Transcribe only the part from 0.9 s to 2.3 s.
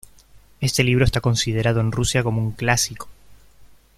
está considerado en Rusia